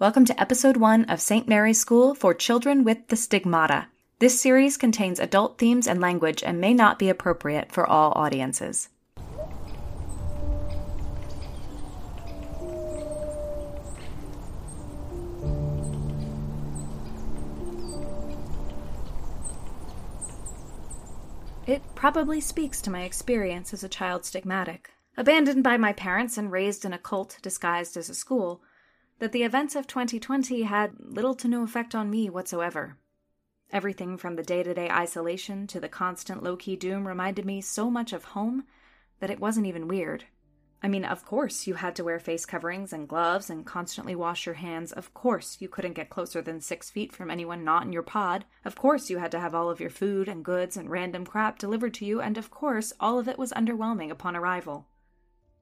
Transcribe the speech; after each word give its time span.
Welcome 0.00 0.26
to 0.26 0.40
episode 0.40 0.76
one 0.76 1.06
of 1.06 1.20
St. 1.20 1.48
Mary's 1.48 1.80
School 1.80 2.14
for 2.14 2.32
Children 2.32 2.84
with 2.84 3.08
the 3.08 3.16
Stigmata. 3.16 3.88
This 4.20 4.40
series 4.40 4.76
contains 4.76 5.18
adult 5.18 5.58
themes 5.58 5.88
and 5.88 6.00
language 6.00 6.40
and 6.44 6.60
may 6.60 6.72
not 6.72 7.00
be 7.00 7.08
appropriate 7.08 7.72
for 7.72 7.84
all 7.84 8.12
audiences. 8.12 8.90
It 21.66 21.82
probably 21.96 22.40
speaks 22.40 22.80
to 22.82 22.90
my 22.92 23.02
experience 23.02 23.74
as 23.74 23.82
a 23.82 23.88
child 23.88 24.22
stigmatic. 24.22 24.92
Abandoned 25.16 25.64
by 25.64 25.76
my 25.76 25.92
parents 25.92 26.38
and 26.38 26.52
raised 26.52 26.84
in 26.84 26.92
a 26.92 26.98
cult 26.98 27.40
disguised 27.42 27.96
as 27.96 28.08
a 28.08 28.14
school, 28.14 28.62
that 29.18 29.32
the 29.32 29.42
events 29.42 29.74
of 29.74 29.86
2020 29.86 30.62
had 30.62 30.92
little 30.98 31.34
to 31.34 31.48
no 31.48 31.62
effect 31.62 31.94
on 31.94 32.10
me 32.10 32.30
whatsoever. 32.30 32.96
Everything 33.70 34.16
from 34.16 34.36
the 34.36 34.42
day 34.42 34.62
to 34.62 34.72
day 34.72 34.88
isolation 34.88 35.66
to 35.66 35.80
the 35.80 35.88
constant 35.88 36.42
low 36.42 36.56
key 36.56 36.76
doom 36.76 37.06
reminded 37.06 37.44
me 37.44 37.60
so 37.60 37.90
much 37.90 38.12
of 38.12 38.24
home 38.24 38.64
that 39.20 39.30
it 39.30 39.40
wasn't 39.40 39.66
even 39.66 39.88
weird. 39.88 40.24
I 40.80 40.86
mean, 40.86 41.04
of 41.04 41.24
course, 41.24 41.66
you 41.66 41.74
had 41.74 41.96
to 41.96 42.04
wear 42.04 42.20
face 42.20 42.46
coverings 42.46 42.92
and 42.92 43.08
gloves 43.08 43.50
and 43.50 43.66
constantly 43.66 44.14
wash 44.14 44.46
your 44.46 44.54
hands. 44.54 44.92
Of 44.92 45.12
course, 45.12 45.56
you 45.60 45.68
couldn't 45.68 45.94
get 45.94 46.08
closer 46.08 46.40
than 46.40 46.60
six 46.60 46.88
feet 46.88 47.12
from 47.12 47.32
anyone 47.32 47.64
not 47.64 47.84
in 47.84 47.92
your 47.92 48.04
pod. 48.04 48.44
Of 48.64 48.76
course, 48.76 49.10
you 49.10 49.18
had 49.18 49.32
to 49.32 49.40
have 49.40 49.56
all 49.56 49.70
of 49.70 49.80
your 49.80 49.90
food 49.90 50.28
and 50.28 50.44
goods 50.44 50.76
and 50.76 50.88
random 50.88 51.26
crap 51.26 51.58
delivered 51.58 51.94
to 51.94 52.04
you, 52.04 52.20
and 52.20 52.38
of 52.38 52.52
course, 52.52 52.92
all 53.00 53.18
of 53.18 53.26
it 53.26 53.38
was 53.38 53.52
underwhelming 53.52 54.10
upon 54.10 54.36
arrival. 54.36 54.86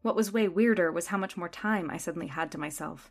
What 0.02 0.16
was 0.16 0.32
way 0.32 0.48
weirder 0.48 0.92
was 0.92 1.06
how 1.06 1.16
much 1.16 1.36
more 1.36 1.48
time 1.48 1.90
I 1.90 1.96
suddenly 1.96 2.28
had 2.28 2.52
to 2.52 2.58
myself. 2.58 3.10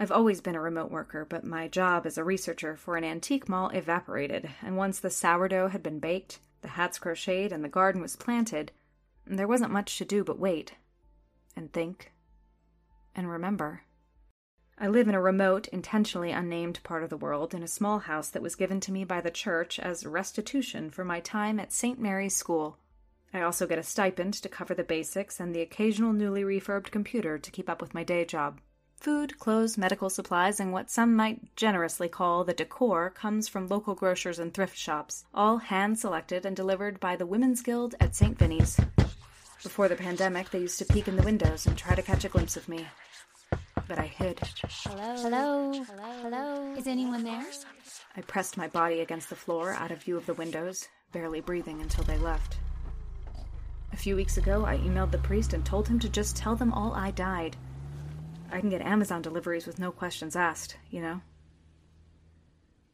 I've 0.00 0.12
always 0.12 0.40
been 0.40 0.54
a 0.54 0.60
remote 0.60 0.92
worker, 0.92 1.26
but 1.28 1.42
my 1.42 1.66
job 1.66 2.06
as 2.06 2.16
a 2.16 2.22
researcher 2.22 2.76
for 2.76 2.96
an 2.96 3.02
antique 3.02 3.48
mall 3.48 3.68
evaporated, 3.70 4.48
and 4.62 4.76
once 4.76 5.00
the 5.00 5.10
sourdough 5.10 5.68
had 5.68 5.82
been 5.82 5.98
baked, 5.98 6.38
the 6.62 6.68
hats 6.68 7.00
crocheted, 7.00 7.50
and 7.50 7.64
the 7.64 7.68
garden 7.68 8.00
was 8.00 8.14
planted, 8.14 8.70
there 9.26 9.48
wasn't 9.48 9.72
much 9.72 9.98
to 9.98 10.04
do 10.04 10.22
but 10.22 10.38
wait, 10.38 10.74
and 11.56 11.72
think, 11.72 12.12
and 13.16 13.28
remember. 13.28 13.82
I 14.78 14.86
live 14.86 15.08
in 15.08 15.16
a 15.16 15.20
remote, 15.20 15.66
intentionally 15.68 16.30
unnamed 16.30 16.80
part 16.84 17.02
of 17.02 17.10
the 17.10 17.16
world 17.16 17.52
in 17.52 17.64
a 17.64 17.68
small 17.68 17.98
house 17.98 18.28
that 18.28 18.42
was 18.42 18.54
given 18.54 18.78
to 18.82 18.92
me 18.92 19.02
by 19.02 19.20
the 19.20 19.32
church 19.32 19.80
as 19.80 20.06
restitution 20.06 20.90
for 20.90 21.04
my 21.04 21.18
time 21.18 21.58
at 21.58 21.72
St. 21.72 21.98
Mary's 21.98 22.36
School. 22.36 22.78
I 23.34 23.40
also 23.40 23.66
get 23.66 23.80
a 23.80 23.82
stipend 23.82 24.34
to 24.34 24.48
cover 24.48 24.74
the 24.74 24.84
basics 24.84 25.40
and 25.40 25.52
the 25.52 25.60
occasional 25.60 26.12
newly 26.12 26.44
refurbed 26.44 26.92
computer 26.92 27.36
to 27.36 27.50
keep 27.50 27.68
up 27.68 27.80
with 27.82 27.94
my 27.94 28.04
day 28.04 28.24
job. 28.24 28.60
Food, 29.00 29.38
clothes, 29.38 29.78
medical 29.78 30.10
supplies, 30.10 30.58
and 30.58 30.72
what 30.72 30.90
some 30.90 31.14
might 31.14 31.54
generously 31.54 32.08
call 32.08 32.42
the 32.42 32.52
decor 32.52 33.10
comes 33.10 33.46
from 33.46 33.68
local 33.68 33.94
grocers 33.94 34.40
and 34.40 34.52
thrift 34.52 34.76
shops, 34.76 35.24
all 35.32 35.58
hand 35.58 35.96
selected 36.00 36.44
and 36.44 36.56
delivered 36.56 36.98
by 36.98 37.14
the 37.14 37.24
Women's 37.24 37.62
Guild 37.62 37.94
at 38.00 38.16
St. 38.16 38.36
Vinny's. 38.36 38.76
Before 39.62 39.86
the 39.86 39.94
pandemic, 39.94 40.50
they 40.50 40.58
used 40.58 40.80
to 40.80 40.84
peek 40.84 41.06
in 41.06 41.14
the 41.14 41.22
windows 41.22 41.64
and 41.64 41.78
try 41.78 41.94
to 41.94 42.02
catch 42.02 42.24
a 42.24 42.28
glimpse 42.28 42.56
of 42.56 42.68
me. 42.68 42.88
But 43.86 44.00
I 44.00 44.06
hid. 44.06 44.40
Hello? 44.82 45.14
Hello? 45.16 45.72
Hello? 45.72 46.22
Hello? 46.22 46.74
Is 46.76 46.88
anyone 46.88 47.22
there? 47.22 47.46
I 48.16 48.20
pressed 48.22 48.56
my 48.56 48.66
body 48.66 48.98
against 48.98 49.30
the 49.30 49.36
floor 49.36 49.74
out 49.74 49.92
of 49.92 50.02
view 50.02 50.16
of 50.16 50.26
the 50.26 50.34
windows, 50.34 50.88
barely 51.12 51.40
breathing 51.40 51.80
until 51.80 52.02
they 52.02 52.18
left. 52.18 52.56
A 53.92 53.96
few 53.96 54.16
weeks 54.16 54.38
ago, 54.38 54.64
I 54.64 54.78
emailed 54.78 55.12
the 55.12 55.18
priest 55.18 55.52
and 55.52 55.64
told 55.64 55.86
him 55.86 56.00
to 56.00 56.08
just 56.08 56.36
tell 56.36 56.56
them 56.56 56.72
all 56.72 56.92
I 56.94 57.12
died. 57.12 57.56
I 58.50 58.60
can 58.60 58.70
get 58.70 58.80
Amazon 58.80 59.22
deliveries 59.22 59.66
with 59.66 59.78
no 59.78 59.92
questions 59.92 60.34
asked, 60.34 60.76
you 60.90 61.02
know? 61.02 61.20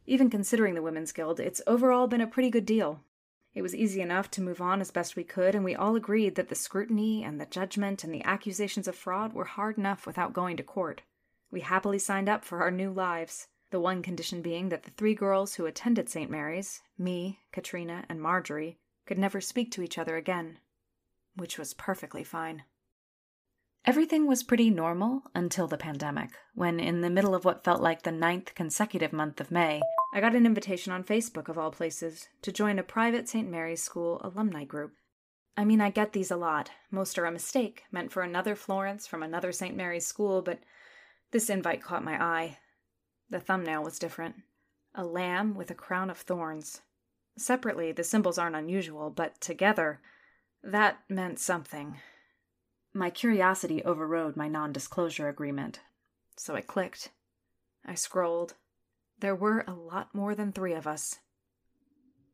Even 0.06 0.28
considering 0.28 0.74
the 0.74 0.82
Women's 0.82 1.12
Guild, 1.12 1.40
it's 1.40 1.62
overall 1.66 2.06
been 2.06 2.20
a 2.20 2.26
pretty 2.26 2.50
good 2.50 2.66
deal. 2.66 3.00
It 3.54 3.62
was 3.62 3.74
easy 3.74 4.00
enough 4.00 4.30
to 4.32 4.42
move 4.42 4.60
on 4.60 4.80
as 4.80 4.90
best 4.90 5.14
we 5.14 5.22
could, 5.22 5.54
and 5.54 5.64
we 5.64 5.76
all 5.76 5.94
agreed 5.94 6.34
that 6.34 6.48
the 6.48 6.56
scrutiny 6.56 7.22
and 7.22 7.40
the 7.40 7.46
judgment 7.46 8.02
and 8.02 8.12
the 8.12 8.24
accusations 8.24 8.88
of 8.88 8.96
fraud 8.96 9.32
were 9.32 9.44
hard 9.44 9.78
enough 9.78 10.06
without 10.06 10.32
going 10.32 10.56
to 10.56 10.64
court. 10.64 11.02
We 11.52 11.60
happily 11.60 12.00
signed 12.00 12.28
up 12.28 12.44
for 12.44 12.60
our 12.60 12.72
new 12.72 12.90
lives, 12.90 13.46
the 13.70 13.78
one 13.78 14.02
condition 14.02 14.42
being 14.42 14.70
that 14.70 14.82
the 14.82 14.90
three 14.90 15.14
girls 15.14 15.54
who 15.54 15.66
attended 15.66 16.08
St. 16.08 16.30
Mary's, 16.30 16.82
me, 16.98 17.38
Katrina, 17.52 18.04
and 18.08 18.20
Marjorie, 18.20 18.76
could 19.06 19.18
never 19.18 19.40
speak 19.40 19.70
to 19.72 19.82
each 19.82 19.98
other 19.98 20.16
again. 20.16 20.58
Which 21.36 21.58
was 21.58 21.74
perfectly 21.74 22.24
fine. 22.24 22.64
Everything 23.86 24.26
was 24.26 24.42
pretty 24.42 24.70
normal 24.70 25.24
until 25.34 25.66
the 25.66 25.76
pandemic, 25.76 26.30
when, 26.54 26.80
in 26.80 27.02
the 27.02 27.10
middle 27.10 27.34
of 27.34 27.44
what 27.44 27.64
felt 27.64 27.82
like 27.82 28.02
the 28.02 28.10
ninth 28.10 28.54
consecutive 28.54 29.12
month 29.12 29.42
of 29.42 29.50
May, 29.50 29.82
I 30.14 30.22
got 30.22 30.34
an 30.34 30.46
invitation 30.46 30.90
on 30.90 31.04
Facebook, 31.04 31.50
of 31.50 31.58
all 31.58 31.70
places, 31.70 32.28
to 32.40 32.50
join 32.50 32.78
a 32.78 32.82
private 32.82 33.28
St. 33.28 33.46
Mary's 33.50 33.82
School 33.82 34.22
alumni 34.24 34.64
group. 34.64 34.92
I 35.54 35.66
mean, 35.66 35.82
I 35.82 35.90
get 35.90 36.14
these 36.14 36.30
a 36.30 36.36
lot. 36.36 36.70
Most 36.90 37.18
are 37.18 37.26
a 37.26 37.30
mistake, 37.30 37.82
meant 37.92 38.10
for 38.10 38.22
another 38.22 38.54
Florence 38.54 39.06
from 39.06 39.22
another 39.22 39.52
St. 39.52 39.76
Mary's 39.76 40.06
school, 40.06 40.40
but 40.40 40.60
this 41.32 41.50
invite 41.50 41.82
caught 41.82 42.02
my 42.02 42.22
eye. 42.22 42.58
The 43.28 43.38
thumbnail 43.38 43.82
was 43.82 43.98
different 43.98 44.36
a 44.94 45.04
lamb 45.04 45.54
with 45.54 45.70
a 45.70 45.74
crown 45.74 46.08
of 46.08 46.18
thorns. 46.18 46.80
Separately, 47.36 47.92
the 47.92 48.04
symbols 48.04 48.38
aren't 48.38 48.56
unusual, 48.56 49.10
but 49.10 49.40
together, 49.40 50.00
that 50.62 51.00
meant 51.10 51.38
something. 51.38 51.98
My 52.96 53.10
curiosity 53.10 53.82
overrode 53.82 54.36
my 54.36 54.46
non 54.46 54.72
disclosure 54.72 55.28
agreement, 55.28 55.80
so 56.36 56.54
I 56.54 56.60
clicked. 56.60 57.10
I 57.84 57.96
scrolled. 57.96 58.54
There 59.18 59.34
were 59.34 59.64
a 59.66 59.74
lot 59.74 60.14
more 60.14 60.36
than 60.36 60.52
three 60.52 60.74
of 60.74 60.86
us. 60.86 61.18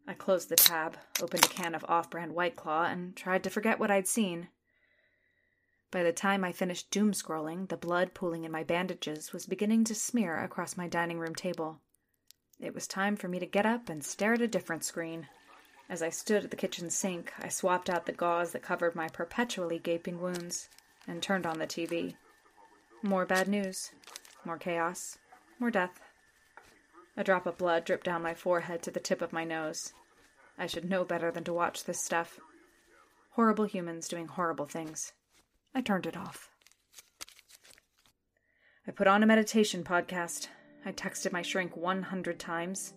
I 0.07 0.13
closed 0.13 0.51
the 0.51 0.57
tab, 0.57 0.99
opened 1.23 1.47
a 1.47 1.49
can 1.49 1.75
of 1.75 1.83
off 1.89 2.11
brand 2.11 2.35
White 2.35 2.57
Claw, 2.57 2.85
and 2.85 3.17
tried 3.17 3.43
to 3.45 3.51
forget 3.51 3.79
what 3.79 3.91
I'd 3.91 4.07
seen. 4.07 4.49
By 5.91 6.03
the 6.03 6.13
time 6.13 6.45
I 6.45 6.53
finished 6.53 6.91
doom 6.91 7.13
scrolling, 7.13 7.71
the 7.71 7.79
blood 7.79 8.13
pooling 8.13 8.45
in 8.45 8.53
my 8.53 8.63
bandages 8.63 9.33
was 9.33 9.47
beginning 9.47 9.85
to 9.85 9.95
smear 9.95 10.37
across 10.37 10.77
my 10.77 10.89
dining 10.89 11.19
room 11.19 11.35
table. 11.35 11.81
It 12.59 12.75
was 12.75 12.87
time 12.87 13.17
for 13.17 13.29
me 13.29 13.39
to 13.39 13.47
get 13.47 13.65
up 13.65 13.89
and 13.89 14.05
stare 14.05 14.35
at 14.35 14.43
a 14.43 14.47
different 14.47 14.85
screen. 14.85 15.29
As 15.91 16.03
I 16.03 16.09
stood 16.09 16.45
at 16.45 16.53
the 16.53 16.57
kitchen 16.57 16.89
sink, 16.89 17.33
I 17.41 17.49
swapped 17.49 17.91
out 17.91 18.07
the 18.07 18.13
gauze 18.13 18.53
that 18.53 18.63
covered 18.63 18.95
my 18.95 19.09
perpetually 19.09 19.81
gaping 19.81 20.21
wounds 20.21 20.69
and 21.09 21.21
turned 21.21 21.45
on 21.45 21.59
the 21.59 21.67
TV. 21.67 22.15
More 23.03 23.27
bad 23.27 23.49
news, 23.49 23.91
more 24.45 24.57
chaos, 24.57 25.19
more 25.59 25.73
death. 25.73 26.01
A 27.17 27.25
drop 27.25 27.45
of 27.45 27.59
blood 27.59 27.85
dripped 27.85 28.05
down 28.05 28.23
my 28.23 28.35
forehead 28.35 28.83
to 28.83 28.93
the 28.93 29.01
tip 29.01 29.21
of 29.21 29.33
my 29.33 29.43
nose. 29.43 29.93
I 30.57 30.69
should 30.69 30.89
know 30.89 31.03
better 31.05 31.33
than 31.33 31.43
to 31.43 31.53
watch 31.53 31.83
this 31.83 32.05
stuff. 32.05 32.39
Horrible 33.31 33.65
humans 33.65 34.07
doing 34.07 34.29
horrible 34.29 34.67
things. 34.67 35.13
I 35.75 35.81
turned 35.81 36.07
it 36.07 36.17
off. 36.17 36.51
I 38.87 38.93
put 38.93 39.09
on 39.09 39.25
a 39.25 39.27
meditation 39.27 39.83
podcast. 39.83 40.47
I 40.87 40.93
texted 40.93 41.33
my 41.33 41.43
shrink 41.43 41.77
100 41.77 42.39
times. 42.39 42.95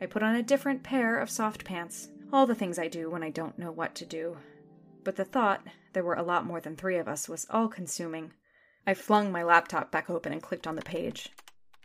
I 0.00 0.06
put 0.06 0.24
on 0.24 0.34
a 0.34 0.42
different 0.42 0.82
pair 0.82 1.20
of 1.20 1.30
soft 1.30 1.64
pants. 1.64 2.08
All 2.34 2.46
the 2.46 2.54
things 2.56 2.80
I 2.80 2.88
do 2.88 3.08
when 3.08 3.22
I 3.22 3.30
don't 3.30 3.60
know 3.60 3.70
what 3.70 3.94
to 3.94 4.04
do. 4.04 4.38
But 5.04 5.14
the 5.14 5.24
thought 5.24 5.64
there 5.92 6.02
were 6.02 6.16
a 6.16 6.24
lot 6.24 6.44
more 6.44 6.60
than 6.60 6.74
three 6.74 6.96
of 6.96 7.06
us 7.06 7.28
was 7.28 7.46
all 7.48 7.68
consuming. 7.68 8.32
I 8.84 8.94
flung 8.94 9.30
my 9.30 9.44
laptop 9.44 9.92
back 9.92 10.10
open 10.10 10.32
and 10.32 10.42
clicked 10.42 10.66
on 10.66 10.74
the 10.74 10.82
page. 10.82 11.28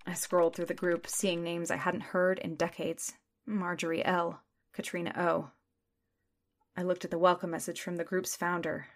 I 0.08 0.16
scrolled 0.16 0.56
through 0.56 0.66
the 0.66 0.74
group, 0.74 1.06
seeing 1.06 1.44
names 1.44 1.70
I 1.70 1.76
hadn't 1.76 2.02
heard 2.02 2.40
in 2.40 2.56
decades 2.56 3.14
Marjorie 3.46 4.04
L., 4.04 4.42
Katrina 4.74 5.14
O. 5.16 5.52
I 6.76 6.82
looked 6.82 7.06
at 7.06 7.12
the 7.12 7.20
welcome 7.20 7.52
message 7.52 7.80
from 7.80 7.98
the 7.98 8.04
group's 8.04 8.36
founder, 8.36 8.88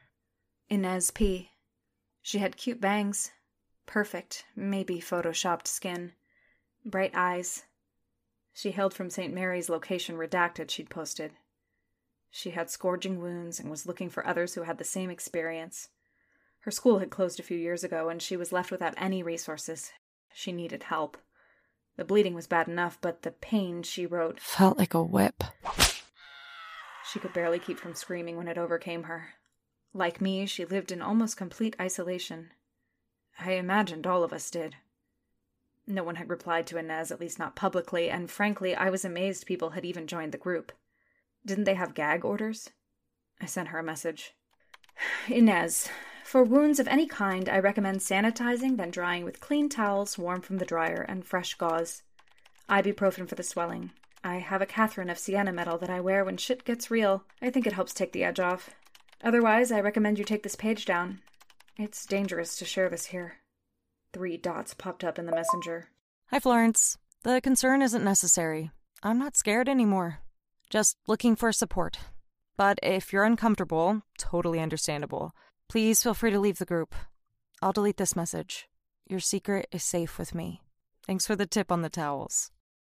Inez 0.69 1.11
P. 1.11 1.51
She 2.23 2.39
had 2.39 2.57
cute 2.57 2.81
bangs, 2.81 3.29
perfect, 3.85 4.45
maybe 4.55 4.99
photoshopped 4.99 5.67
skin, 5.67 6.13
bright 6.83 7.11
eyes. 7.13 7.65
She 8.53 8.71
hailed 8.71 8.95
from 8.95 9.11
St. 9.11 9.31
Mary's 9.31 9.69
location 9.69 10.17
redacted 10.17 10.71
she'd 10.71 10.89
posted. 10.89 11.33
She 12.35 12.49
had 12.49 12.71
scourging 12.71 13.19
wounds 13.19 13.59
and 13.59 13.69
was 13.69 13.85
looking 13.85 14.09
for 14.09 14.25
others 14.25 14.55
who 14.55 14.63
had 14.63 14.79
the 14.79 14.83
same 14.83 15.11
experience. 15.11 15.89
Her 16.61 16.71
school 16.71 16.97
had 16.97 17.11
closed 17.11 17.39
a 17.39 17.43
few 17.43 17.55
years 17.55 17.83
ago, 17.83 18.09
and 18.09 18.19
she 18.19 18.35
was 18.35 18.51
left 18.51 18.71
without 18.71 18.95
any 18.97 19.21
resources. 19.21 19.91
She 20.33 20.51
needed 20.51 20.81
help. 20.81 21.15
The 21.95 22.03
bleeding 22.03 22.33
was 22.33 22.47
bad 22.47 22.67
enough, 22.67 22.97
but 22.99 23.21
the 23.21 23.29
pain, 23.29 23.83
she 23.83 24.07
wrote, 24.07 24.39
felt 24.39 24.79
like 24.79 24.95
a 24.95 25.03
whip. 25.03 25.43
She 27.05 27.19
could 27.19 27.33
barely 27.33 27.59
keep 27.59 27.77
from 27.77 27.93
screaming 27.93 28.35
when 28.35 28.47
it 28.47 28.57
overcame 28.57 29.03
her. 29.03 29.35
Like 29.93 30.19
me, 30.19 30.47
she 30.47 30.65
lived 30.65 30.91
in 30.91 31.03
almost 31.03 31.37
complete 31.37 31.75
isolation. 31.79 32.49
I 33.39 33.51
imagined 33.51 34.07
all 34.07 34.23
of 34.23 34.33
us 34.33 34.49
did. 34.49 34.77
No 35.85 36.03
one 36.03 36.15
had 36.15 36.31
replied 36.31 36.65
to 36.67 36.79
Inez, 36.79 37.11
at 37.11 37.19
least 37.19 37.37
not 37.37 37.55
publicly, 37.55 38.09
and 38.09 38.31
frankly, 38.31 38.73
I 38.73 38.89
was 38.89 39.05
amazed 39.05 39.45
people 39.45 39.69
had 39.69 39.85
even 39.85 40.07
joined 40.07 40.31
the 40.31 40.39
group. 40.39 40.71
Didn't 41.45 41.65
they 41.65 41.73
have 41.73 41.93
gag 41.93 42.23
orders? 42.23 42.69
I 43.41 43.45
sent 43.45 43.69
her 43.69 43.79
a 43.79 43.83
message. 43.83 44.33
Inez, 45.27 45.89
for 46.23 46.43
wounds 46.43 46.79
of 46.79 46.87
any 46.87 47.05
kind, 47.05 47.49
I 47.49 47.59
recommend 47.59 47.99
sanitizing, 47.99 48.77
then 48.77 48.91
drying 48.91 49.25
with 49.25 49.41
clean 49.41 49.69
towels 49.69 50.17
warm 50.17 50.41
from 50.41 50.57
the 50.57 50.65
dryer 50.65 51.05
and 51.07 51.25
fresh 51.25 51.53
gauze. 51.55 52.03
Ibuprofen 52.69 53.27
for 53.27 53.35
the 53.35 53.43
swelling. 53.43 53.91
I 54.23 54.37
have 54.37 54.61
a 54.61 54.65
Catherine 54.65 55.09
of 55.09 55.19
Siena 55.19 55.51
medal 55.51 55.77
that 55.79 55.89
I 55.89 55.99
wear 55.99 56.23
when 56.23 56.37
shit 56.37 56.63
gets 56.63 56.89
real. 56.89 57.25
I 57.41 57.49
think 57.49 57.67
it 57.67 57.73
helps 57.73 57.93
take 57.93 58.13
the 58.13 58.23
edge 58.23 58.39
off. 58.39 58.69
Otherwise, 59.21 59.71
I 59.71 59.81
recommend 59.81 60.17
you 60.17 60.23
take 60.23 60.43
this 60.43 60.55
page 60.55 60.85
down. 60.85 61.19
It's 61.77 62.05
dangerous 62.05 62.57
to 62.57 62.65
share 62.65 62.89
this 62.89 63.07
here. 63.07 63.37
Three 64.13 64.37
dots 64.37 64.73
popped 64.73 65.03
up 65.03 65.19
in 65.19 65.25
the 65.25 65.35
messenger. 65.35 65.89
Hi, 66.27 66.39
Florence. 66.39 66.97
The 67.23 67.41
concern 67.41 67.81
isn't 67.81 68.03
necessary. 68.03 68.71
I'm 69.01 69.19
not 69.19 69.35
scared 69.35 69.67
anymore. 69.67 70.19
Just 70.73 70.97
looking 71.05 71.35
for 71.35 71.51
support. 71.51 71.99
But 72.57 72.79
if 72.81 73.13
you're 73.13 73.25
uncomfortable, 73.25 74.01
totally 74.17 74.59
understandable. 74.59 75.33
Please 75.69 76.01
feel 76.01 76.15
free 76.15 76.31
to 76.31 76.39
leave 76.39 76.57
the 76.57 76.65
group. 76.65 76.95
I'll 77.61 77.73
delete 77.73 77.97
this 77.97 78.15
message. 78.15 78.67
Your 79.07 79.19
secret 79.19 79.67
is 79.71 79.83
safe 79.83 80.17
with 80.17 80.33
me. 80.33 80.63
Thanks 81.05 81.27
for 81.27 81.35
the 81.35 81.45
tip 81.45 81.71
on 81.71 81.83
the 81.83 81.91
towels. 81.91 82.49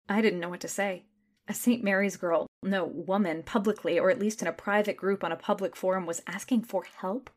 I 0.09 0.21
didn't 0.21 0.41
know 0.41 0.49
what 0.49 0.59
to 0.63 0.67
say. 0.67 1.05
A 1.47 1.55
St. 1.55 1.85
Mary's 1.85 2.17
girl, 2.17 2.49
no, 2.65 2.85
woman, 2.85 3.45
publicly, 3.45 3.97
or 3.97 4.11
at 4.11 4.19
least 4.19 4.43
in 4.43 4.49
a 4.49 4.53
private 4.53 4.97
group 4.97 5.23
on 5.23 5.31
a 5.31 5.37
public 5.37 5.77
forum, 5.77 6.05
was 6.05 6.21
asking 6.27 6.65
for 6.65 6.83
help? 6.83 7.31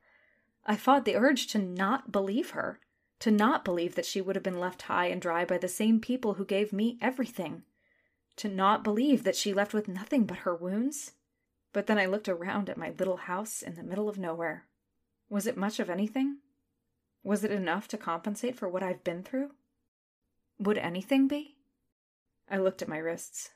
I 0.66 0.76
fought 0.76 1.06
the 1.06 1.18
urge 1.18 1.46
to 1.50 1.60
not 1.60 2.12
believe 2.12 2.50
her, 2.52 2.80
to 3.20 3.30
not 3.30 3.64
believe 3.64 3.94
that 3.94 4.08
she 4.08 4.22
would 4.22 4.36
have 4.36 4.42
been 4.42 4.60
left 4.60 4.82
high 4.82 5.06
and 5.06 5.22
dry 5.22 5.46
by 5.46 5.60
the 5.60 5.68
same 5.68 6.00
people 6.00 6.34
who 6.34 6.46
gave 6.46 6.74
me 6.74 6.98
everything, 7.00 7.62
to 8.42 8.50
not 8.50 8.84
believe 8.84 9.24
that 9.24 9.36
she 9.36 9.54
left 9.54 9.72
with 9.72 9.88
nothing 9.88 10.26
but 10.26 10.40
her 10.40 10.56
wounds. 10.56 11.12
But 11.74 11.86
then 11.86 12.00
I 12.00 12.08
looked 12.08 12.28
around 12.28 12.72
at 12.72 12.78
my 12.78 12.92
little 12.98 13.18
house 13.18 13.62
in 13.62 13.76
the 13.76 13.84
middle 13.84 14.10
of 14.10 14.18
nowhere. 14.18 14.66
Was 15.30 15.46
it 15.46 15.56
much 15.56 15.80
of 15.80 15.92
anything? 15.92 16.38
Was 17.24 17.44
it 17.44 17.52
enough 17.52 17.88
to 17.90 18.00
compensate 18.00 18.56
for 18.58 18.68
what 18.68 18.82
I've 18.82 19.04
been 19.04 19.22
through? 19.22 19.52
Would 20.58 20.80
anything 20.80 21.28
be? 21.28 21.58
I 22.50 22.58
looked 22.58 22.82
at 22.82 22.88
my 22.88 22.98
wrists. 22.98 23.52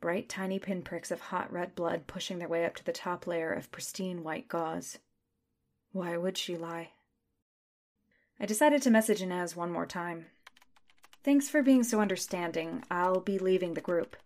Bright, 0.00 0.28
tiny 0.28 0.60
pinpricks 0.60 1.10
of 1.10 1.20
hot 1.20 1.52
red 1.52 1.74
blood 1.74 2.06
pushing 2.06 2.38
their 2.38 2.46
way 2.46 2.64
up 2.64 2.76
to 2.76 2.84
the 2.84 2.92
top 2.92 3.26
layer 3.26 3.52
of 3.52 3.72
pristine 3.72 4.22
white 4.22 4.46
gauze. 4.46 4.98
Why 5.90 6.16
would 6.16 6.38
she 6.38 6.56
lie? 6.56 6.92
I 8.38 8.46
decided 8.46 8.80
to 8.82 8.90
message 8.90 9.22
Inez 9.22 9.56
one 9.56 9.72
more 9.72 9.86
time. 9.86 10.26
Thanks 11.24 11.48
for 11.48 11.62
being 11.62 11.82
so 11.82 12.00
understanding. 12.00 12.84
I'll 12.90 13.20
be 13.20 13.38
leaving 13.38 13.74
the 13.74 13.80
group. 13.80 14.16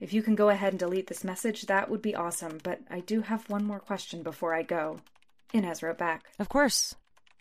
If 0.00 0.12
you 0.12 0.22
can 0.22 0.34
go 0.34 0.50
ahead 0.50 0.72
and 0.72 0.78
delete 0.78 1.06
this 1.06 1.24
message, 1.24 1.62
that 1.62 1.88
would 1.88 2.02
be 2.02 2.14
awesome, 2.14 2.58
but 2.62 2.80
I 2.90 3.00
do 3.00 3.22
have 3.22 3.48
one 3.48 3.64
more 3.64 3.80
question 3.80 4.22
before 4.22 4.54
I 4.54 4.62
go. 4.62 5.00
Inez 5.52 5.82
wrote 5.82 5.98
back. 5.98 6.24
Of 6.38 6.48
course. 6.48 6.94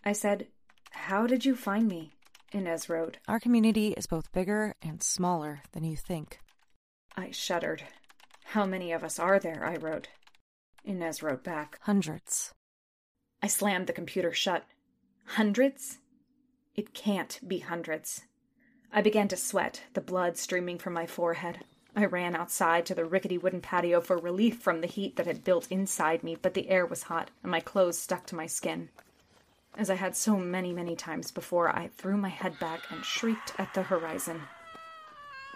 I 0.05 0.13
said, 0.13 0.47
How 0.91 1.27
did 1.27 1.43
you 1.43 1.55
find 1.55 1.87
me? 1.87 2.11
Inez 2.51 2.87
wrote. 2.87 3.17
Our 3.27 3.39
community 3.39 3.89
is 3.89 4.07
both 4.07 4.31
bigger 4.31 4.75
and 4.81 5.03
smaller 5.03 5.61
than 5.73 5.83
you 5.83 5.97
think. 5.97 6.39
I 7.17 7.31
shuddered. 7.31 7.83
How 8.45 8.65
many 8.65 8.91
of 8.93 9.03
us 9.03 9.19
are 9.19 9.39
there? 9.39 9.65
I 9.65 9.75
wrote. 9.75 10.07
Inez 10.85 11.21
wrote 11.21 11.43
back. 11.43 11.79
Hundreds. 11.81 12.53
I 13.41 13.47
slammed 13.47 13.87
the 13.87 13.93
computer 13.93 14.31
shut. 14.31 14.63
Hundreds? 15.25 15.97
It 16.75 16.93
can't 16.93 17.39
be 17.45 17.59
hundreds. 17.59 18.21
I 18.97 19.01
began 19.01 19.27
to 19.27 19.35
sweat, 19.35 19.81
the 19.93 19.99
blood 19.99 20.37
streaming 20.37 20.77
from 20.77 20.93
my 20.93 21.05
forehead. 21.05 21.65
I 21.97 22.05
ran 22.05 22.33
outside 22.33 22.85
to 22.85 22.95
the 22.95 23.03
rickety 23.03 23.37
wooden 23.37 23.59
patio 23.59 23.99
for 23.99 24.17
relief 24.17 24.61
from 24.61 24.79
the 24.79 24.87
heat 24.87 25.17
that 25.17 25.27
had 25.27 25.43
built 25.43 25.67
inside 25.69 26.23
me, 26.23 26.37
but 26.41 26.53
the 26.53 26.69
air 26.69 26.85
was 26.85 27.03
hot 27.03 27.29
and 27.43 27.51
my 27.51 27.59
clothes 27.59 27.97
stuck 27.97 28.25
to 28.27 28.37
my 28.37 28.45
skin. 28.45 28.87
As 29.77 29.89
I 29.89 29.95
had 29.95 30.15
so 30.15 30.37
many, 30.37 30.71
many 30.71 30.95
times 30.95 31.29
before, 31.29 31.67
I 31.67 31.89
threw 31.89 32.15
my 32.15 32.29
head 32.29 32.57
back 32.57 32.83
and 32.89 33.03
shrieked 33.03 33.51
at 33.57 33.73
the 33.73 33.83
horizon. 33.83 34.43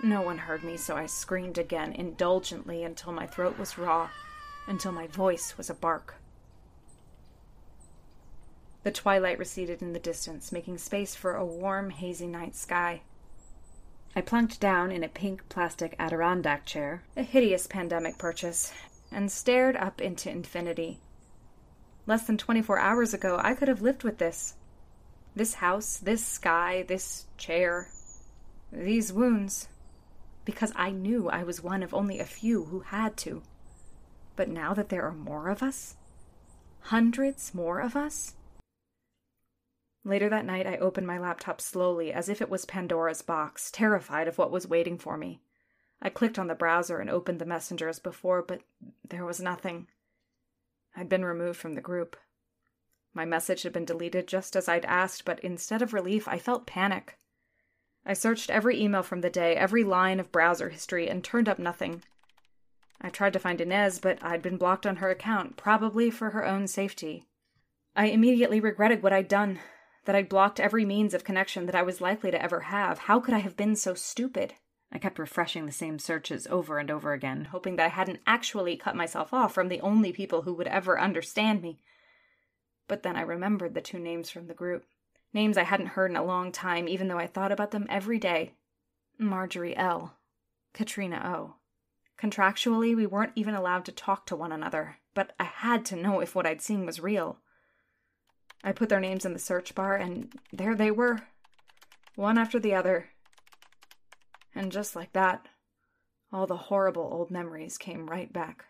No 0.04 0.22
one 0.22 0.40
heard 0.40 0.62
me, 0.62 0.76
so 0.76 0.98
I 0.98 1.06
screamed 1.06 1.58
again, 1.58 1.94
indulgently, 1.94 2.84
until 2.84 3.14
my 3.14 3.26
throat 3.26 3.58
was 3.58 3.78
raw, 3.78 4.10
until 4.68 4.92
my 4.92 5.08
voice 5.08 5.58
was 5.58 5.70
a 5.70 5.74
bark. 5.74 6.16
The 8.84 8.92
twilight 8.92 9.40
receded 9.40 9.82
in 9.82 9.94
the 9.94 10.00
distance, 10.00 10.52
making 10.52 10.78
space 10.80 11.16
for 11.16 11.36
a 11.36 11.46
warm, 11.46 11.90
hazy 11.90 12.28
night 12.28 12.58
sky. 12.58 13.04
I 14.16 14.22
plunked 14.22 14.60
down 14.60 14.92
in 14.92 15.04
a 15.04 15.08
pink 15.08 15.48
plastic 15.50 15.96
Adirondack 16.00 16.66
chair, 16.66 17.04
a 17.16 17.22
hideous 17.22 17.68
pandemic 17.68 18.18
purchase, 18.18 18.74
and 19.12 19.32
stared 19.32 19.76
up 19.76 20.02
into 20.02 20.30
infinity. 20.30 21.00
Less 22.08 22.26
than 22.26 22.38
24 22.38 22.80
hours 22.80 23.14
ago, 23.14 23.40
I 23.42 23.54
could 23.54 23.68
have 23.68 23.84
lived 23.84 24.04
with 24.04 24.18
this. 24.18 24.56
This 25.36 25.56
house, 25.56 25.98
this 25.98 26.26
sky, 26.26 26.84
this 26.88 27.28
chair, 27.38 27.90
these 28.72 29.14
wounds. 29.14 29.68
Because 30.44 30.74
I 30.76 30.90
knew 30.90 31.30
I 31.30 31.44
was 31.44 31.62
one 31.62 31.84
of 31.84 31.94
only 31.94 32.20
a 32.20 32.26
few 32.26 32.66
who 32.66 32.80
had 32.80 33.16
to. 33.18 33.44
But 34.36 34.50
now 34.50 34.74
that 34.74 34.90
there 34.90 35.04
are 35.04 35.14
more 35.14 35.50
of 35.50 35.62
us, 35.62 35.96
hundreds 36.82 37.54
more 37.54 37.80
of 37.80 37.96
us, 37.96 38.34
Later 40.06 40.30
that 40.30 40.46
night, 40.46 40.66
I 40.66 40.78
opened 40.78 41.08
my 41.08 41.18
laptop 41.18 41.60
slowly, 41.60 42.14
as 42.14 42.30
if 42.30 42.42
it 42.42 42.50
was 42.50 42.66
Pandora's 42.66 43.22
box, 43.22 43.70
terrified 43.70 44.28
of 44.28 44.38
what 44.38 44.52
was 44.52 44.68
waiting 44.68 44.98
for 44.98 45.18
me. 45.18 45.42
I 46.02 46.10
clicked 46.10 46.40
on 46.40 46.48
the 46.48 46.56
browser 46.56 47.00
and 47.00 47.10
opened 47.10 47.40
the 47.40 47.46
messenger 47.46 47.90
as 47.90 48.00
before, 48.00 48.42
but 48.42 48.62
there 49.08 49.26
was 49.26 49.42
nothing. 49.42 49.88
I'd 50.96 51.10
been 51.10 51.26
removed 51.26 51.60
from 51.60 51.74
the 51.74 51.82
group. 51.82 52.16
My 53.14 53.26
message 53.26 53.64
had 53.64 53.74
been 53.74 53.86
deleted 53.86 54.28
just 54.28 54.56
as 54.56 54.70
I'd 54.70 54.86
asked, 54.86 55.26
but 55.26 55.40
instead 55.42 55.82
of 55.82 55.94
relief, 55.94 56.28
I 56.28 56.40
felt 56.40 56.66
panic. 56.66 57.18
I 58.06 58.14
searched 58.14 58.50
every 58.50 58.82
email 58.82 59.04
from 59.04 59.20
the 59.20 59.30
day, 59.30 59.56
every 59.56 59.84
line 59.84 60.20
of 60.22 60.32
browser 60.32 60.70
history, 60.70 61.10
and 61.10 61.24
turned 61.24 61.50
up 61.50 61.60
nothing. 61.60 62.04
I 63.02 63.10
tried 63.10 63.34
to 63.34 63.40
find 63.40 63.60
Inez, 63.60 64.00
but 64.00 64.24
I'd 64.24 64.42
been 64.42 64.58
blocked 64.58 64.88
on 64.88 64.98
her 64.98 65.10
account, 65.10 65.58
probably 65.58 66.10
for 66.10 66.30
her 66.30 66.46
own 66.46 66.68
safety. 66.68 67.26
I 67.96 68.06
immediately 68.06 68.62
regretted 68.62 69.04
what 69.04 69.14
I'd 69.14 69.28
done 69.28 69.60
that 70.06 70.16
I'd 70.16 70.30
blocked 70.30 70.60
every 70.60 70.86
means 70.86 71.14
of 71.14 71.24
connection 71.24 71.66
that 71.66 71.76
I 71.76 71.84
was 71.84 72.02
likely 72.02 72.32
to 72.32 72.42
ever 72.42 72.62
have. 72.62 73.00
How 73.00 73.20
could 73.20 73.34
I 73.34 73.40
have 73.40 73.58
been 73.58 73.76
so 73.76 73.94
stupid? 73.94 74.56
I 74.92 74.98
kept 74.98 75.20
refreshing 75.20 75.66
the 75.66 75.72
same 75.72 76.00
searches 76.00 76.48
over 76.48 76.80
and 76.80 76.90
over 76.90 77.14
again, 77.14 77.46
hoping 77.46 77.76
that 77.76 77.86
I 77.86 77.90
hadn't 77.90 78.22
actually 78.26 78.76
cut 78.76 78.96
myself 78.96 79.34
off 79.34 79.54
from 79.54 79.68
the 79.68 79.82
only 79.82 80.12
people 80.12 80.44
who 80.44 80.54
would 80.56 80.68
ever 80.68 81.00
understand 81.00 81.62
me. 81.62 81.80
But 82.88 83.04
then 83.04 83.16
I 83.16 83.22
remembered 83.22 83.76
the 83.76 83.82
two 83.82 84.00
names 84.00 84.32
from 84.32 84.48
the 84.48 84.54
group. 84.54 84.86
Names 85.32 85.58
I 85.58 85.64
hadn't 85.64 85.88
heard 85.88 86.10
in 86.10 86.18
a 86.18 86.24
long 86.24 86.52
time, 86.52 86.88
even 86.88 87.08
though 87.08 87.20
I 87.20 87.28
thought 87.28 87.52
about 87.52 87.72
them 87.72 87.86
every 87.88 88.18
day 88.18 88.54
Marjorie 89.20 89.78
L., 89.78 90.18
Katrina 90.74 91.22
O. 91.26 91.56
Contractually, 92.18 92.96
we 92.96 93.06
weren't 93.06 93.34
even 93.36 93.54
allowed 93.54 93.86
to 93.86 93.92
talk 93.92 94.26
to 94.26 94.36
one 94.36 94.52
another, 94.52 94.98
but 95.14 95.34
I 95.40 95.44
had 95.44 95.86
to 95.86 95.96
know 95.96 96.20
if 96.20 96.36
what 96.36 96.46
I'd 96.46 96.62
seen 96.62 96.86
was 96.86 97.00
real. 97.00 97.40
I 98.64 98.72
put 98.72 98.90
their 98.90 99.00
names 99.00 99.26
in 99.26 99.34
the 99.34 99.40
search 99.40 99.74
bar, 99.74 99.96
and 99.96 100.34
there 100.52 100.76
they 100.76 100.92
were, 100.92 101.22
one 102.16 102.38
after 102.38 102.60
the 102.60 102.76
other. 102.76 103.10
And 104.54 104.72
just 104.72 104.96
like 104.96 105.14
that, 105.14 105.48
all 106.34 106.46
the 106.46 106.58
horrible 106.58 107.10
old 107.12 107.32
memories 107.32 107.78
came 107.78 108.10
right 108.10 108.32
back. 108.32 108.66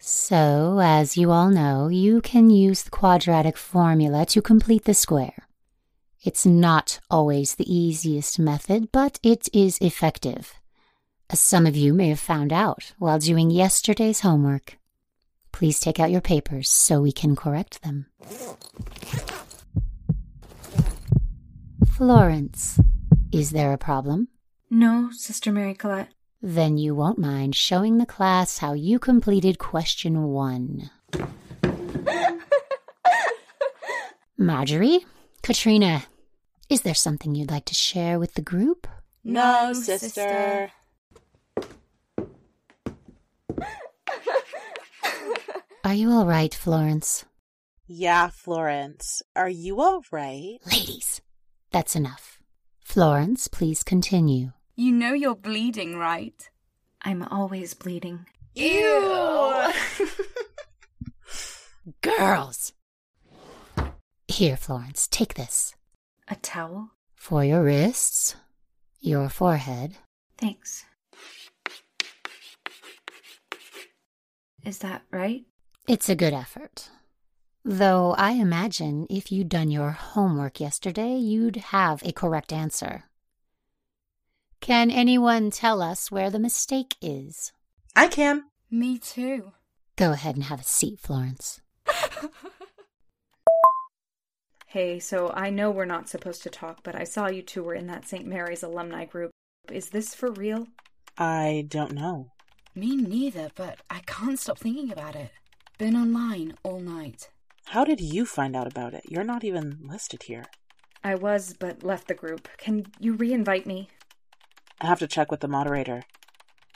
So, 0.00 0.80
as 0.82 1.16
you 1.16 1.30
all 1.30 1.50
know, 1.50 1.88
you 1.88 2.20
can 2.20 2.50
use 2.50 2.82
the 2.82 2.90
quadratic 2.90 3.56
formula 3.56 4.26
to 4.26 4.42
complete 4.42 4.84
the 4.84 4.94
square. 4.94 5.48
It's 6.22 6.44
not 6.44 6.98
always 7.08 7.54
the 7.54 7.72
easiest 7.72 8.38
method, 8.38 8.90
but 8.90 9.20
it 9.22 9.48
is 9.52 9.78
effective 9.78 10.54
as 11.30 11.40
some 11.40 11.66
of 11.66 11.76
you 11.76 11.92
may 11.92 12.08
have 12.08 12.20
found 12.20 12.52
out 12.52 12.92
while 12.98 13.18
doing 13.18 13.50
yesterday's 13.50 14.20
homework. 14.20 14.78
Please 15.52 15.80
take 15.80 15.98
out 15.98 16.10
your 16.10 16.20
papers 16.20 16.68
so 16.68 17.00
we 17.00 17.12
can 17.12 17.34
correct 17.34 17.82
them. 17.82 18.06
Florence, 21.90 22.78
is 23.32 23.50
there 23.50 23.72
a 23.72 23.78
problem? 23.78 24.28
No, 24.68 25.10
Sister 25.12 25.50
Mary 25.50 25.74
Collette. 25.74 26.08
Then 26.42 26.76
you 26.76 26.94
won't 26.94 27.18
mind 27.18 27.54
showing 27.54 27.98
the 27.98 28.06
class 28.06 28.58
how 28.58 28.74
you 28.74 28.98
completed 28.98 29.58
question 29.58 30.24
one. 30.24 30.90
Marjorie, 34.38 35.06
Katrina, 35.42 36.04
is 36.68 36.82
there 36.82 36.94
something 36.94 37.34
you'd 37.34 37.50
like 37.50 37.64
to 37.66 37.74
share 37.74 38.18
with 38.18 38.34
the 38.34 38.42
group? 38.42 38.86
No, 39.24 39.72
sister. 39.72 40.70
Are 45.86 45.94
you 45.94 46.10
all 46.10 46.26
right, 46.26 46.52
Florence? 46.52 47.24
Yeah, 47.86 48.26
Florence. 48.26 49.22
Are 49.36 49.48
you 49.48 49.80
all 49.80 50.02
right? 50.10 50.58
Ladies, 50.66 51.20
that's 51.70 51.94
enough. 51.94 52.40
Florence, 52.80 53.46
please 53.46 53.84
continue. 53.84 54.50
You 54.74 54.90
know 54.90 55.12
you're 55.12 55.36
bleeding, 55.36 55.96
right? 55.96 56.50
I'm 57.02 57.22
always 57.22 57.72
bleeding. 57.74 58.26
Ew! 58.56 59.72
Girls! 62.02 62.72
Here, 64.26 64.56
Florence, 64.56 65.06
take 65.06 65.34
this. 65.34 65.72
A 66.26 66.34
towel? 66.34 66.90
For 67.14 67.44
your 67.44 67.62
wrists, 67.62 68.34
your 68.98 69.28
forehead. 69.28 69.98
Thanks. 70.36 70.84
Is 74.64 74.78
that 74.78 75.02
right? 75.12 75.44
It's 75.88 76.08
a 76.08 76.16
good 76.16 76.32
effort. 76.32 76.90
Though 77.64 78.14
I 78.18 78.32
imagine 78.32 79.06
if 79.08 79.30
you'd 79.30 79.48
done 79.48 79.70
your 79.70 79.90
homework 79.90 80.60
yesterday, 80.60 81.16
you'd 81.16 81.56
have 81.56 82.02
a 82.04 82.12
correct 82.12 82.52
answer. 82.52 83.04
Can 84.60 84.90
anyone 84.90 85.50
tell 85.50 85.80
us 85.80 86.10
where 86.10 86.30
the 86.30 86.38
mistake 86.38 86.96
is? 87.00 87.52
I 87.94 88.08
can. 88.08 88.44
Me 88.70 88.98
too. 88.98 89.52
Go 89.96 90.12
ahead 90.12 90.34
and 90.34 90.44
have 90.44 90.60
a 90.60 90.64
seat, 90.64 91.00
Florence. 91.00 91.60
Hey, 94.76 94.98
so 94.98 95.30
I 95.32 95.48
know 95.48 95.70
we're 95.70 95.86
not 95.86 96.06
supposed 96.06 96.42
to 96.42 96.50
talk, 96.50 96.80
but 96.82 96.94
I 96.94 97.04
saw 97.04 97.28
you 97.28 97.40
two 97.40 97.62
were 97.62 97.72
in 97.72 97.86
that 97.86 98.06
St. 98.06 98.26
Mary's 98.26 98.62
alumni 98.62 99.06
group. 99.06 99.30
Is 99.72 99.88
this 99.88 100.14
for 100.14 100.30
real? 100.30 100.66
I 101.16 101.64
don't 101.68 101.92
know. 101.92 102.32
Me 102.74 102.94
neither, 102.94 103.48
but 103.54 103.78
I 103.88 104.00
can't 104.00 104.38
stop 104.38 104.58
thinking 104.58 104.92
about 104.92 105.16
it. 105.16 105.30
Been 105.78 105.94
online 105.94 106.54
all 106.62 106.80
night. 106.80 107.28
How 107.66 107.84
did 107.84 108.00
you 108.00 108.24
find 108.24 108.56
out 108.56 108.66
about 108.66 108.94
it? 108.94 109.04
You're 109.10 109.24
not 109.24 109.44
even 109.44 109.78
listed 109.82 110.22
here. 110.22 110.46
I 111.04 111.16
was, 111.16 111.54
but 111.58 111.82
left 111.82 112.08
the 112.08 112.14
group. 112.14 112.48
Can 112.56 112.86
you 112.98 113.12
re-invite 113.12 113.66
me? 113.66 113.90
I 114.80 114.86
have 114.86 114.98
to 115.00 115.06
check 115.06 115.30
with 115.30 115.40
the 115.40 115.48
moderator. 115.48 116.04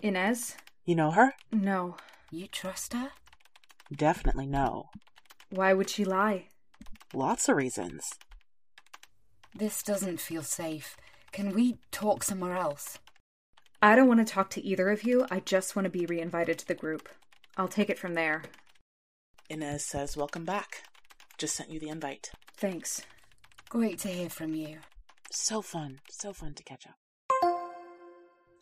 Inez? 0.02 0.54
You 0.84 0.96
know 0.96 1.12
her? 1.12 1.32
No. 1.50 1.96
You 2.30 2.46
trust 2.46 2.92
her? 2.92 3.12
Definitely 3.90 4.46
no. 4.46 4.90
Why 5.48 5.72
would 5.72 5.88
she 5.88 6.04
lie? 6.04 6.48
Lots 7.14 7.48
of 7.48 7.56
reasons. 7.56 8.12
This 9.54 9.82
doesn't 9.82 10.20
feel 10.20 10.42
safe. 10.42 10.98
Can 11.32 11.54
we 11.54 11.78
talk 11.90 12.22
somewhere 12.22 12.54
else? 12.54 12.98
I 13.80 13.96
don't 13.96 14.08
want 14.08 14.26
to 14.26 14.30
talk 14.30 14.50
to 14.50 14.64
either 14.64 14.90
of 14.90 15.04
you. 15.04 15.26
I 15.30 15.40
just 15.40 15.74
want 15.74 15.86
to 15.86 15.90
be 15.90 16.04
re-invited 16.04 16.58
to 16.58 16.66
the 16.66 16.74
group. 16.74 17.08
I'll 17.56 17.66
take 17.66 17.88
it 17.88 17.98
from 17.98 18.12
there. 18.12 18.42
Inez 19.50 19.84
says, 19.84 20.16
Welcome 20.16 20.44
back. 20.44 20.84
Just 21.36 21.56
sent 21.56 21.70
you 21.70 21.80
the 21.80 21.88
invite. 21.88 22.30
Thanks. 22.56 23.02
Great 23.68 23.98
to 23.98 24.08
hear 24.08 24.30
from 24.30 24.54
you. 24.54 24.78
So 25.32 25.60
fun. 25.60 25.98
So 26.08 26.32
fun 26.32 26.54
to 26.54 26.62
catch 26.62 26.86
up. 26.86 26.94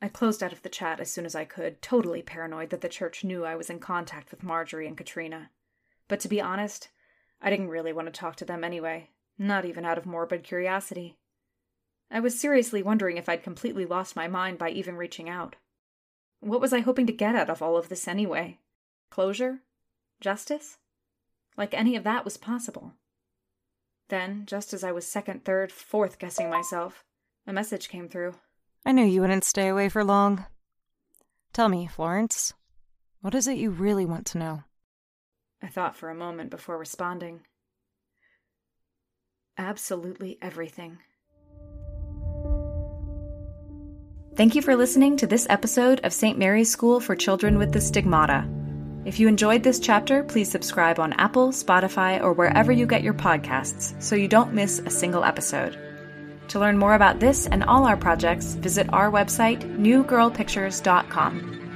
I 0.00 0.09
closed 0.09 0.42
out 0.42 0.52
of 0.52 0.62
the 0.62 0.71
chat 0.71 0.99
as 0.99 1.11
soon 1.11 1.26
as 1.26 1.35
I 1.35 1.45
could, 1.45 1.83
totally 1.83 2.23
paranoid 2.23 2.71
that 2.71 2.80
the 2.80 2.88
church 2.88 3.23
knew 3.23 3.45
I 3.45 3.54
was 3.54 3.68
in 3.68 3.80
contact 3.80 4.30
with 4.30 4.42
Marjorie 4.42 4.87
and 4.87 4.97
Katrina. 4.97 5.50
But 6.09 6.21
to 6.21 6.28
be 6.28 6.40
honest, 6.40 6.88
I 7.42 7.50
didn't 7.50 7.68
really 7.68 7.92
want 7.92 8.07
to 8.07 8.18
talk 8.18 8.37
to 8.37 8.47
them 8.47 8.64
anyway, 8.64 9.11
not 9.37 9.66
even 9.66 9.85
out 9.85 9.99
of 9.99 10.07
morbid 10.07 10.42
curiosity. 10.42 11.18
I 12.11 12.21
was 12.21 12.40
seriously 12.40 12.83
wondering 12.83 13.18
if 13.18 13.28
I'd 13.28 13.42
completely 13.42 13.85
lost 13.85 14.16
my 14.16 14.26
mind 14.26 14.57
by 14.57 14.71
even 14.71 14.97
reaching 14.97 15.28
out. 15.28 15.57
What 16.40 16.62
was 16.62 16.73
I 16.73 16.80
hoping 16.80 17.07
to 17.09 17.12
get 17.12 17.35
out 17.35 17.50
of 17.50 17.61
all 17.61 17.76
of 17.76 17.90
this 17.90 18.09
anyway? 18.09 18.61
Closure? 19.11 19.61
Justice? 20.21 20.79
Like 21.57 21.75
any 21.75 21.97
of 21.97 22.05
that 22.05 22.25
was 22.25 22.37
possible. 22.37 22.95
Then, 24.09 24.45
just 24.47 24.73
as 24.73 24.83
I 24.83 24.93
was 24.93 25.07
second, 25.07 25.45
third, 25.45 25.71
fourth 25.71 26.19
guessing 26.19 26.49
myself, 26.49 27.05
a 27.47 27.53
message 27.53 27.89
came 27.89 28.09
through. 28.09 28.35
I 28.87 28.93
knew 28.93 29.05
you 29.05 29.21
wouldn't 29.21 29.45
stay 29.45 29.69
away 29.69 29.89
for 29.89 30.03
long. 30.05 30.47
Tell 31.53 31.69
me, 31.69 31.87
Florence, 31.87 32.55
what 33.21 33.35
is 33.35 33.47
it 33.47 33.59
you 33.59 33.71
really 33.71 34.07
want 34.07 34.27
to 34.27 34.39
know? 34.39 34.63
I 35.63 35.67
thought 35.67 35.97
for 35.97 36.09
a 36.09 36.15
moment 36.15 36.51
before 36.51 36.79
responding. 36.79 37.41
Absolutely 39.59 40.39
everything. 40.41 40.99
Thank 44.37 44.55
you 44.55 44.63
for 44.63 44.77
listening 44.77 45.17
to 45.17 45.27
this 45.27 45.49
episode 45.51 46.01
of 46.05 46.13
St. 46.13 46.39
Mary's 46.39 46.71
School 46.71 47.01
for 47.01 47.17
Children 47.17 47.59
with 47.59 47.73
the 47.73 47.81
Stigmata. 47.81 48.49
If 49.09 49.19
you 49.19 49.27
enjoyed 49.27 49.62
this 49.62 49.81
chapter, 49.81 50.23
please 50.23 50.50
subscribe 50.50 50.99
on 50.99 51.15
Apple, 51.15 51.49
Spotify, 51.49 52.23
or 52.23 52.35
wherever 52.35 52.71
you 52.71 52.85
get 52.85 53.03
your 53.03 53.15
podcasts 53.15 53.95
so 54.03 54.15
you 54.15 54.29
don't 54.29 54.53
miss 54.53 54.81
a 54.81 54.91
single 54.91 55.25
episode. 55.25 55.79
To 56.49 56.59
learn 56.59 56.77
more 56.77 56.93
about 56.93 57.19
this 57.19 57.47
and 57.47 57.65
all 57.65 57.87
our 57.87 57.97
projects, 57.97 58.53
visit 58.53 58.93
our 58.93 59.11
website, 59.11 59.61
newgirlpictures.com. 59.79 61.68